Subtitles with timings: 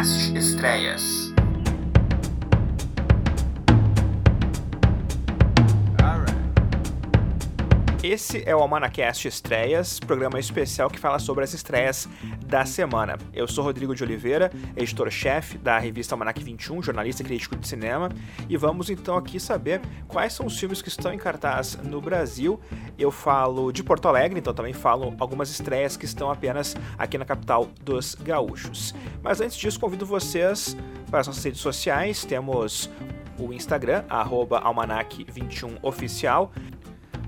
[0.00, 1.29] Almanacast Estreias.
[8.10, 12.08] Esse é o Almanacast Estreias, programa especial que fala sobre as estreias
[12.44, 13.16] da semana.
[13.32, 18.08] Eu sou Rodrigo de Oliveira, editor-chefe da revista Almanac 21, jornalista e crítico de cinema,
[18.48, 22.58] e vamos então aqui saber quais são os filmes que estão em cartaz no Brasil.
[22.98, 27.24] Eu falo de Porto Alegre, então também falo algumas estreias que estão apenas aqui na
[27.24, 28.92] capital dos gaúchos.
[29.22, 30.76] Mas antes disso, convido vocês
[31.08, 32.90] para as nossas redes sociais, temos
[33.38, 36.50] o Instagram, almanac21oficial,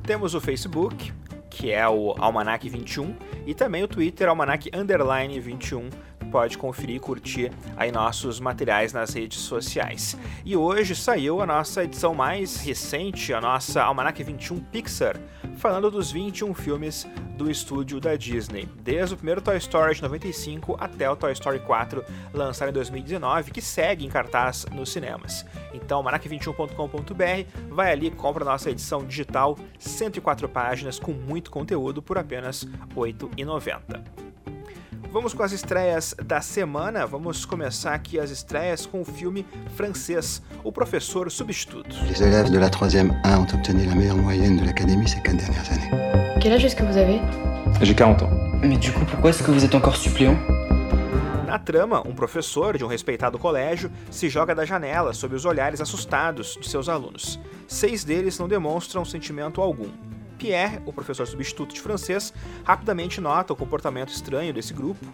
[0.03, 1.13] temos o Facebook,
[1.49, 3.15] que é o Almanac 21,
[3.47, 5.89] e também o Twitter, Almanac Underline 21.
[6.33, 10.17] Pode conferir e curtir aí nossos materiais nas redes sociais.
[10.47, 15.21] E hoje saiu a nossa edição mais recente, a nossa Almanac 21 Pixar,
[15.59, 20.77] falando dos 21 filmes do estúdio da Disney, desde o primeiro Toy Story de 95
[20.81, 25.45] até o Toy Story 4, lançado em 2019, que segue em cartaz nos cinemas.
[25.75, 32.17] Então, manac21.com.br, vai ali, compra a nossa edição digital, 104 páginas com muito conteúdo por
[32.17, 34.22] apenas R$ 8,90.
[35.13, 37.07] Vamos com as estreias da semana.
[37.07, 39.45] Vamos começar aqui as estreias com o filme
[39.77, 41.95] francês O Professor Substituto.
[42.09, 45.37] Les élèves de la 3e 1 ont obtenu la meilleure moyenne de l'académie ces quatre
[45.37, 45.91] dernières années.
[46.41, 47.21] Quel âge est-ce que vous avez
[47.83, 48.31] J'ai 40 ans.
[48.63, 50.39] Mais du coup, pourquoi est-ce que vous êtes encore suppléant
[51.47, 55.83] Na trama, um professor de um respeitado colégio se joga da janela sob os olhares
[55.83, 57.39] assustados de seus alunos.
[57.69, 59.91] Seis deles não demonstram sentimento algum.
[60.43, 65.07] Pierre, o professor substituto de francês, rapidamente nota o comportamento estranho desse grupo,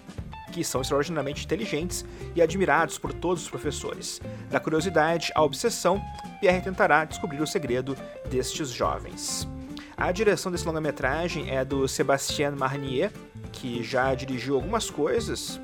[0.51, 2.03] que são extraordinariamente inteligentes
[2.35, 4.23] e admirados por todos os professores.
[4.51, 6.03] Da curiosidade à obsessão,
[6.41, 7.95] Pierre tentará descobrir o segredo
[8.31, 9.47] destes jovens.
[9.95, 13.13] A direção desse longa-metragem é do Sébastien Marnier,
[13.53, 15.61] que já dirigiu algumas coisas,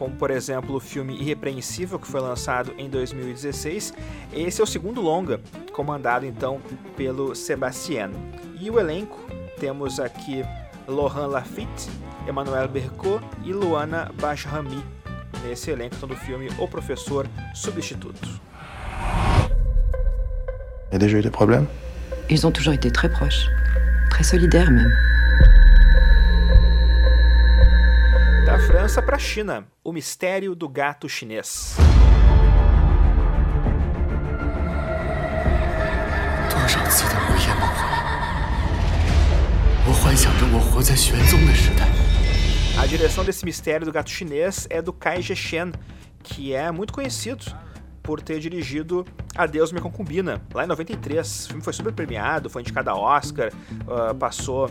[0.00, 3.92] como por exemplo o filme Irrepreensível, que foi lançado em 2016.
[4.32, 5.38] Esse é o segundo longa,
[5.74, 6.58] comandado então
[6.96, 8.10] pelo Sébastien.
[8.58, 9.18] E o elenco,
[9.58, 10.42] temos aqui
[10.88, 11.90] Laurent Lafitte,
[12.26, 14.82] Emmanuel Bercot e Luana Bashrami,
[15.44, 18.40] nesse elenco então, do filme O Professor Substituto.
[20.90, 21.66] Il y a déjà eu des problèmes
[22.30, 23.48] Ils ont toujours été très proches.
[24.08, 24.92] Très solidaires même.
[28.66, 31.76] França para a China, o mistério do gato chinês.
[42.78, 45.72] A direção desse mistério do gato chinês é do Kai Jichen,
[46.22, 47.44] que é muito conhecido
[48.02, 49.06] por ter dirigido
[49.36, 51.44] Adeus Minha Concubina, lá em 93.
[51.44, 54.70] O filme foi super premiado, foi indicado a Oscar, uh, passou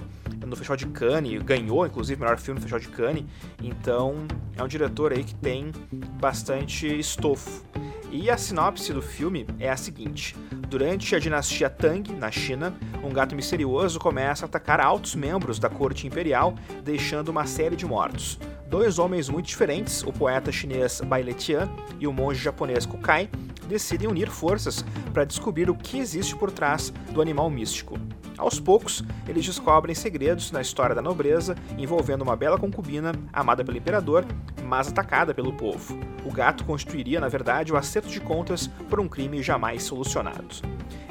[0.50, 3.26] no Festival de Cannes, ganhou inclusive o melhor filme no Festival de Cannes.
[3.62, 4.26] Então
[4.58, 5.72] é um diretor aí que tem
[6.20, 7.64] bastante estofo.
[8.12, 10.36] E a sinopse do filme é a seguinte:
[10.68, 15.70] durante a dinastia Tang, na China, um gato misterioso começa a atacar altos membros da
[15.70, 18.40] corte imperial, deixando uma série de mortos.
[18.68, 23.30] Dois homens muito diferentes, o poeta chinês Bai Letian e o monge japonês Kukai,
[23.68, 24.84] decidem unir forças
[25.14, 27.98] para descobrir o que existe por trás do animal místico.
[28.40, 33.78] Aos poucos, eles descobrem segredos na história da nobreza envolvendo uma bela concubina amada pelo
[33.78, 34.26] imperador,
[34.64, 36.00] mas atacada pelo povo.
[36.24, 40.56] O gato constituiria, na verdade, o acerto de contas por um crime jamais solucionado.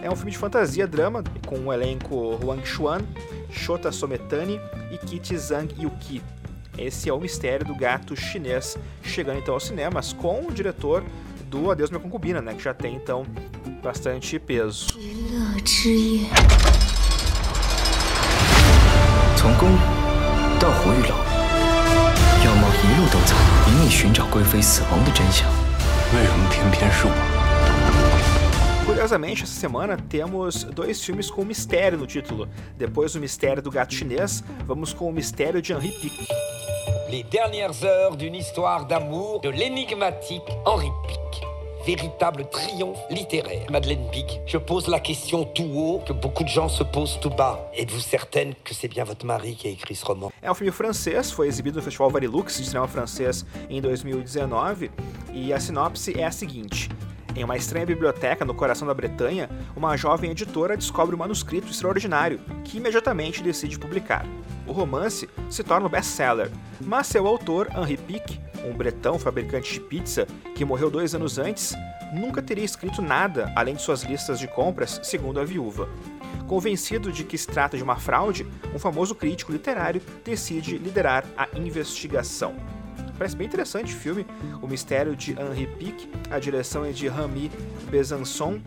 [0.00, 3.02] É um filme de fantasia-drama com o elenco Huang Xuan,
[3.50, 4.58] Shota Sometani
[4.90, 6.22] e Kit Zhang Yuki.
[6.78, 11.04] Esse é o mistério do gato chinês, chegando então aos cinemas com o diretor
[11.44, 13.26] do Adeus Minha Concubina, né, que já tem então
[13.82, 14.86] bastante peso.
[19.37, 19.77] 从宫
[20.59, 21.15] 到胡玉楼，
[22.45, 23.35] 要么一路都走，
[23.67, 25.47] 引你寻找贵妃死亡的真相。
[26.13, 27.13] 为什么偏偏是我？
[28.85, 32.49] Curiosamente, essa semana temos dois filmes com mistério no título.
[32.77, 36.27] Depois do mistério do gato chinês, vamos com o mistério de Henri Pic.
[37.09, 41.43] Les dernières heures d'une histoire d'amour de l'énigmatique Henri Pic.
[41.86, 43.70] Véritable triomphe littéraire.
[43.70, 47.30] Madeleine Pic, je pose la question tout haut que beaucoup de gens se posent tout
[47.30, 47.70] bas.
[47.76, 50.72] Êtes-vous certaine que c'est bien votre mari qui a écrit ce roman É um filme
[50.72, 54.90] francês, foi exibido no Festival Varilux de cinema francês em 2019,
[55.32, 56.88] e a sinopse é a seguinte.
[57.34, 62.40] Em uma estranha biblioteca no coração da Bretanha, uma jovem editora descobre um manuscrito extraordinário,
[62.64, 64.26] que imediatamente decide publicar.
[64.66, 66.50] O romance se torna um best-seller,
[66.80, 71.74] mas seu autor, Henri Pic, um bretão fabricante de pizza que morreu dois anos antes,
[72.12, 75.88] nunca teria escrito nada além de suas listas de compras, segundo a viúva.
[76.46, 81.48] Convencido de que se trata de uma fraude, um famoso crítico literário decide liderar a
[81.54, 82.54] investigação.
[83.18, 84.24] Parece bem interessante o filme.
[84.62, 87.50] O Mistério de Henri Pic, a direção é de Rami
[87.90, 88.60] Besançon.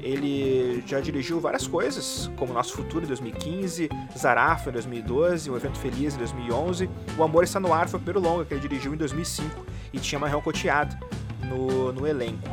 [0.00, 5.78] Ele já dirigiu várias coisas, como Nosso Futuro em 2015, Zarafa em 2012, O Evento
[5.78, 6.88] Feliz em 2011.
[7.18, 9.98] O Amor Está no Ar foi o primeiro longa que ele dirigiu em 2005 e
[9.98, 10.96] tinha Marion Cotillard
[11.48, 12.48] no, no elenco.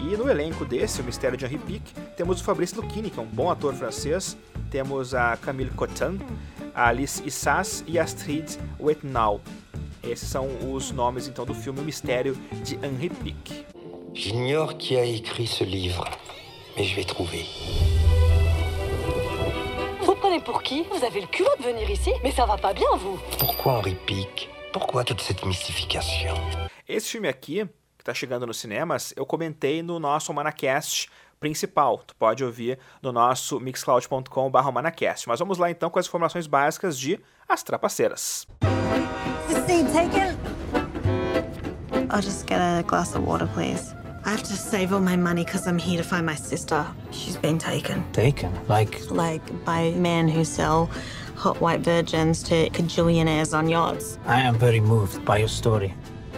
[0.00, 1.82] E no elenco desse, O Mistério de Henri Pic,
[2.16, 4.36] temos o Fabrice Lucchini, que é um bom ator francês,
[4.70, 6.18] temos a Camille Cotin,
[6.74, 9.40] a Alice Issas e Astrid Wetnau.
[10.02, 13.64] Esses são os nomes então do filme O Mistério de Henri Pic.
[14.14, 16.04] J'ignore qui a écrit ce livre,
[16.76, 17.46] mais je vais trouver.
[20.02, 22.72] Vous prenez pour qui Vous avez le culot de venir ici Mais ça va pas
[22.72, 26.34] bien, vous Pourquoi Henri Pic Pourquoi toute cette mystification
[26.88, 27.64] Esse filme aqui,
[27.96, 31.08] que está chegando nos cinemas, eu comentei no nosso Manacast
[31.42, 31.98] principal.
[32.06, 35.28] Tu pode ouvir no nosso mixcloud.com.br manacast.
[35.28, 38.46] Mas vamos lá então com as informações básicas de As Trapaceiras.
[42.10, 43.94] I'll just get a glass of water, please.
[44.24, 46.86] I have to save all my money because I'm here to find my sister.
[47.10, 48.04] She's been taken.
[48.12, 48.52] Taken?
[48.68, 50.90] Like, Like by men who sell
[51.34, 54.18] hot white virgins to cajillionaires on yachts.
[54.26, 55.92] I am very moved by your story.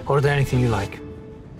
[0.06, 0.98] Order anything you like.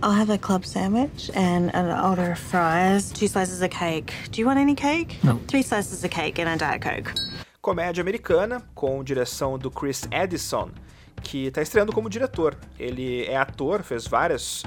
[0.02, 4.12] I'll have a club sandwich and an order of fries, two slices of cake.
[4.30, 5.18] Do you want any cake?
[5.22, 5.38] No.
[5.48, 7.14] Three slices of cake and a Diet Coke.
[7.62, 10.70] Comédia americana, com direção do Chris Edison,
[11.22, 12.54] que está estreando como diretor.
[12.78, 14.62] Ele é ator, fez várias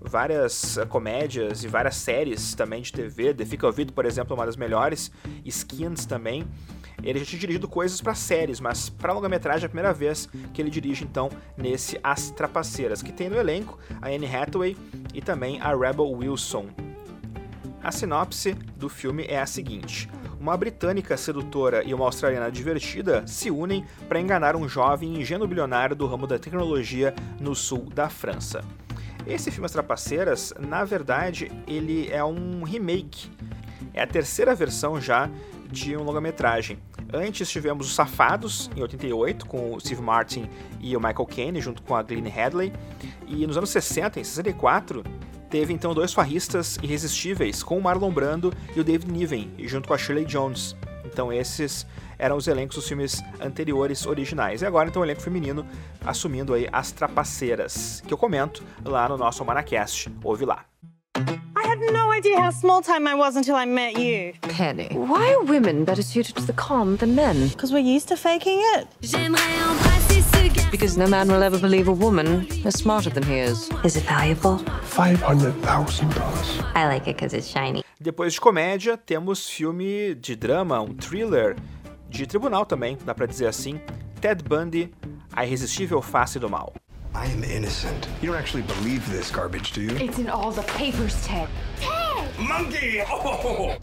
[0.00, 3.34] várias eh, comédias e várias séries também de TV.
[3.34, 5.10] The Fica Ouvido, por exemplo, é uma das melhores.
[5.44, 6.46] Skins também.
[7.02, 10.60] Ele já tinha dirigido coisas para séries, mas para longa-metragem é a primeira vez que
[10.60, 14.76] ele dirige então nesse As Trapaceiras, que tem no elenco a Anne Hathaway
[15.14, 16.66] e também a Rebel Wilson.
[17.82, 20.08] A sinopse do filme é a seguinte:
[20.40, 25.94] uma britânica sedutora e uma australiana divertida se unem para enganar um jovem ingênuo bilionário
[25.94, 28.64] do ramo da tecnologia no sul da França.
[29.28, 33.30] Esse filme As Trapaceiras, na verdade, ele é um remake.
[33.92, 35.30] É a terceira versão já
[35.70, 36.78] de um longa-metragem.
[37.12, 40.48] Antes tivemos Os Safados, em 88, com o Steve Martin
[40.80, 42.72] e o Michael Caine, junto com a Glenn Hadley.
[43.26, 45.04] E nos anos 60, em 64,
[45.50, 49.94] teve então dois farristas irresistíveis, com o Marlon Brando e o David Niven, junto com
[49.94, 50.74] a Shirley Jones.
[51.12, 51.86] Então esses
[52.18, 54.62] eram os elencos dos filmes anteriores originais.
[54.62, 55.66] E agora então o elenco feminino
[56.04, 60.10] assumindo aí as trapaceiras, que eu comento lá no nosso Manacast.
[60.22, 60.64] Ouve lá.
[61.56, 64.32] I had no idea how small time I was until I met you.
[64.42, 67.48] Penny, why are women better suited to the calm than men?
[67.48, 68.86] Because we're used to faking it.
[70.70, 73.68] Because no man will ever believe a woman is smarter than he is.
[73.84, 74.58] Is it valuable?
[74.58, 76.72] $500,000.
[76.74, 77.82] I like it because it's shiny.
[78.00, 81.56] Depois de comédia, temos filme de drama, um thriller
[82.08, 83.80] de tribunal também, dá pra dizer assim.
[84.20, 84.92] Ted Bundy,
[85.32, 86.72] A Irresistível Face do Mal.
[87.14, 88.06] I am innocent.
[88.22, 89.96] You don't actually believe this garbage, do you?
[89.96, 91.48] It's in all the papers, Ted.
[92.38, 93.02] Monkey!
[93.10, 93.76] Oh!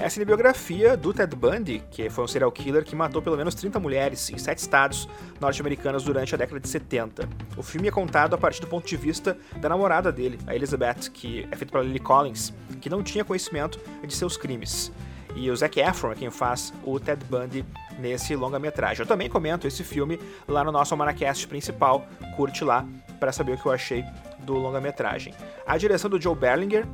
[0.00, 3.52] É a cinebiografia do Ted Bundy, que foi um serial killer que matou pelo menos
[3.56, 5.08] 30 mulheres em sete estados
[5.40, 7.28] norte-americanos durante a década de 70.
[7.56, 11.10] O filme é contado a partir do ponto de vista da namorada dele, a Elizabeth,
[11.12, 14.92] que é feita pela Lily Collins, que não tinha conhecimento de seus crimes.
[15.34, 17.64] E o Zac Efron é quem faz o Ted Bundy
[17.98, 19.02] nesse longa-metragem.
[19.02, 22.06] Eu também comento esse filme lá no nosso Manacast principal,
[22.36, 22.86] curte lá
[23.18, 24.04] para saber o que eu achei
[24.38, 25.34] do longa-metragem.
[25.66, 26.86] A direção do Joe Berlinger,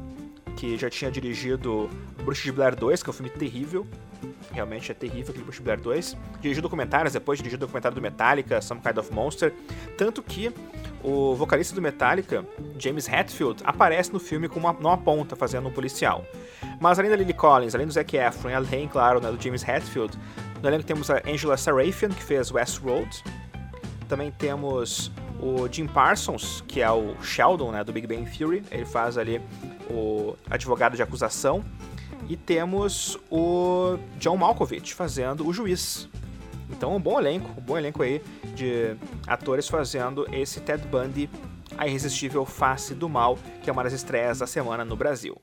[0.56, 1.90] que já tinha dirigido
[2.24, 3.86] Bruxa de Blair 2, que é um filme terrível.
[4.52, 6.16] Realmente é terrível aquele Bruxa de Blair 2.
[6.40, 9.52] Dirigiu documentários, depois dirigiu documentário do Metallica, Some Kind of Monster.
[9.98, 10.52] Tanto que
[11.02, 12.44] o vocalista do Metallica,
[12.78, 16.24] James Hetfield, aparece no filme com uma, numa ponta, fazendo um policial.
[16.80, 20.18] Mas além da Lily Collins, além do Zac Efron além, claro, né, do James Hetfield,
[20.62, 23.22] no elenco temos a Angela Sarafian, que fez Westworld.
[24.08, 28.62] Também temos o Jim Parsons, que é o Sheldon, né, do Big Bang Theory.
[28.70, 29.42] Ele faz ali
[29.90, 31.62] o advogado de acusação.
[32.28, 36.08] E temos o John Malkovich fazendo o juiz.
[36.70, 38.22] Então, um bom elenco, um bom elenco aí
[38.54, 41.28] de atores fazendo esse Ted Bundy,
[41.76, 45.40] a irresistível face do mal, que é uma das estreias da semana no Brasil.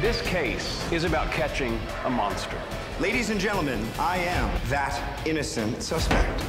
[0.00, 2.58] This case is about catching a monster.
[3.00, 6.42] Ladies and gentlemen, I am that innocent suspect.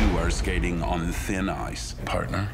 [0.00, 2.48] You are skating on thin ice, partner.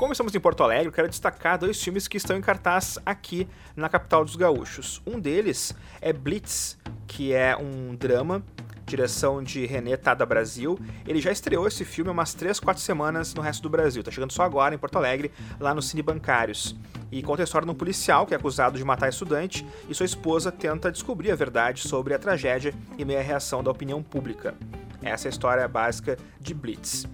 [0.00, 3.46] Como estamos em Porto Alegre, eu quero destacar dois filmes que estão em cartaz aqui
[3.76, 5.02] na capital dos gaúchos.
[5.06, 8.42] Um deles é Blitz, que é um drama,
[8.86, 10.78] direção de René Tada Brasil.
[11.06, 14.02] Ele já estreou esse filme há umas 3, 4 semanas no resto do Brasil.
[14.02, 15.30] Tá chegando só agora em Porto Alegre,
[15.60, 16.74] lá no Cine Bancários.
[17.12, 20.06] E conta a história de um policial que é acusado de matar estudante e sua
[20.06, 24.54] esposa tenta descobrir a verdade sobre a tragédia e meia reação da opinião pública.
[25.02, 27.06] Essa é a história básica de Blitz.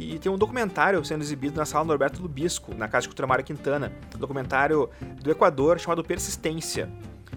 [0.00, 3.44] E tem um documentário sendo exibido na sala Norberto Lubisco, na Casa de Cultura Mário
[3.44, 3.92] Quintana.
[4.16, 4.88] Um documentário
[5.22, 6.88] do Equador chamado Persistência.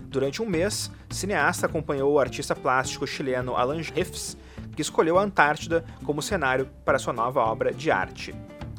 [0.04, 4.38] Durante um mês, o cineasta acompanhou o artista plástico chileno Alan Riffs,
[4.74, 8.34] que escolheu a Antártida como cenário para sua nova obra de arte.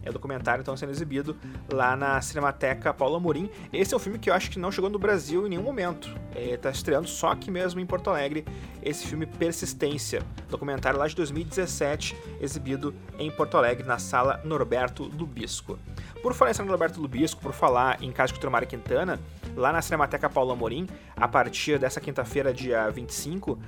[0.04, 1.36] É documentário então sendo exibido
[1.72, 3.50] lá na Cinemateca Paulo Amorim.
[3.72, 6.14] Esse é um filme que eu acho que não chegou no Brasil em nenhum momento.
[6.34, 8.44] Está estreando só aqui mesmo em Porto Alegre.
[8.82, 15.78] Esse filme Persistência, documentário lá de 2017, exibido em Porto Alegre na sala Norberto Lubisco.
[16.22, 19.20] Por falar em sala Norberto Lubisco, por falar em Casa de Cultura Quintana,
[19.56, 23.58] lá na Cinemateca Paulo Amorim, a partir dessa quinta-feira, dia 25,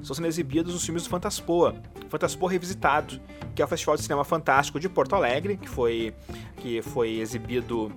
[0.00, 1.74] estão sendo exibidos os filmes do Fantaspoa,
[2.08, 3.20] Fantaspoa Revisitado,
[3.54, 6.14] que é o Festival de Cinema Fantástico de Porto Alegre, que foi,
[6.56, 7.92] que foi exibido,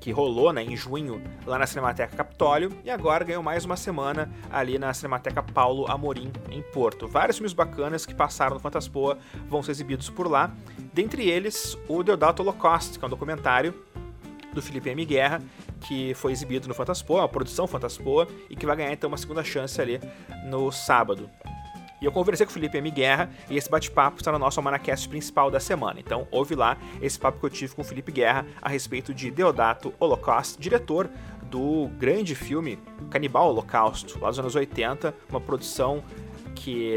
[0.00, 4.30] que rolou né, em junho lá na Cinemateca Capitólio, e agora ganhou mais uma semana
[4.50, 7.06] ali na Cinemateca Paulo Amorim, em Porto.
[7.06, 10.52] Vários filmes bacanas que passaram no Fantaspoa vão ser exibidos por lá,
[10.92, 13.74] dentre eles o Deodato Holocaust, que é um documentário
[14.52, 15.04] do Felipe M.
[15.04, 15.42] Guerra,
[15.86, 19.44] que foi exibido no Fantaspoa, uma produção Fantaspoa, e que vai ganhar então uma segunda
[19.44, 20.00] chance ali
[20.44, 21.30] no sábado.
[22.00, 22.90] E eu conversei com o Felipe M.
[22.90, 26.00] Guerra e esse bate-papo está no nosso Manacast principal da semana.
[26.00, 29.30] Então ouve lá esse papo que eu tive com o Felipe Guerra a respeito de
[29.30, 31.08] Deodato Holocaust, diretor
[31.44, 32.78] do grande filme
[33.10, 36.02] Canibal Holocausto, lá dos anos 80, uma produção
[36.54, 36.94] que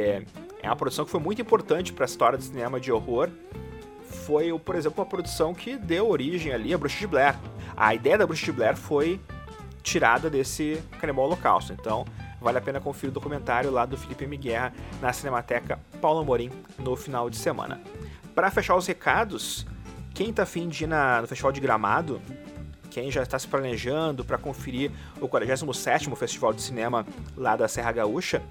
[0.62, 3.30] é uma produção que foi muito importante para a história do cinema de horror
[4.08, 7.36] foi, por exemplo, uma produção que deu origem ali a Bruxa de Blair.
[7.78, 9.22] A ideia da Bruxa de Blair foi
[9.84, 11.72] tirada desse Canibal Holocausto.
[11.72, 12.06] Então,
[12.42, 14.36] vale a pena conferir o documentário lá do Felipe M.
[14.36, 17.80] Guerra na Cinemateca Paulo Amorim no final de semana.
[18.34, 19.68] Para fechar os recados,
[20.16, 22.20] quem tá afim de ir na, no Festival de Gramado,
[22.90, 24.92] quem já está se planejando para conferir
[25.22, 27.06] o 47º Festival de Cinema
[27.36, 28.42] lá da Serra Gaúcha,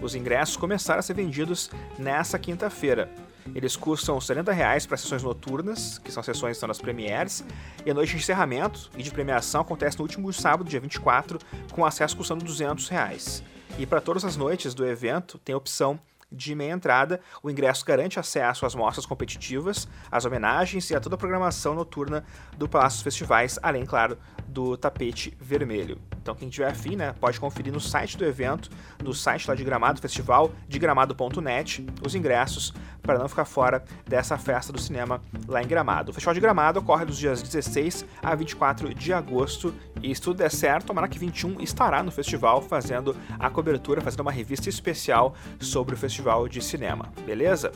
[0.00, 3.10] os ingressos começaram a ser vendidos nessa quinta-feira.
[3.54, 7.44] Eles custam 70 reais para sessões noturnas, que são sessões são das premieres,
[7.84, 11.38] e a noite de encerramento e de premiação acontece no último sábado, dia 24,
[11.72, 13.42] com acesso custando 200 reais.
[13.78, 15.98] E para todas as noites do evento tem a opção
[16.30, 21.14] de meia entrada, o ingresso garante acesso às mostras competitivas, às homenagens e a toda
[21.14, 22.24] a programação noturna
[22.56, 24.18] do Palácio dos Festivais, além, claro,
[24.56, 25.98] do tapete vermelho.
[26.22, 28.70] Então, quem tiver afim, né, pode conferir no site do evento,
[29.04, 32.72] no site lá de Gramado Festival, de gramado.net, os ingressos
[33.02, 36.10] para não ficar fora dessa festa do cinema lá em Gramado.
[36.10, 40.38] O Festival de Gramado ocorre dos dias 16 a 24 de agosto e se tudo
[40.38, 45.34] der certo, o Manac 21 estará no festival fazendo a cobertura, fazendo uma revista especial
[45.60, 47.72] sobre o festival de cinema, beleza?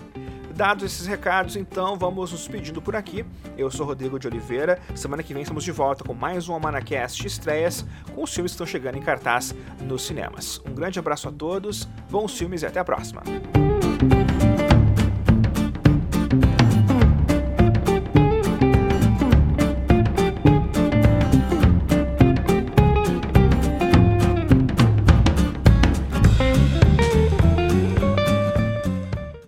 [0.61, 3.25] Dados esses recados, então vamos nos despedindo por aqui.
[3.57, 4.79] Eu sou Rodrigo de Oliveira.
[4.95, 7.83] Semana que vem estamos de volta com mais um Almanacast estreias
[8.15, 10.61] com os filmes que estão chegando em cartaz nos cinemas.
[10.69, 13.23] Um grande abraço a todos, bons filmes e até a próxima.